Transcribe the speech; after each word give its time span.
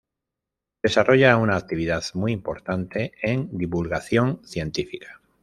Desarrolla 0.81 1.37
una 1.37 1.55
actividad 1.55 2.03
muy 2.15 2.31
importante 2.31 3.11
en 3.21 3.55
Divulgación 3.55 4.41
Científica. 4.43 5.21